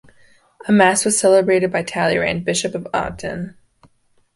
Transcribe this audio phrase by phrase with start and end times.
[0.67, 3.53] A mass was celebrated by Talleyrand, bishop of Autun.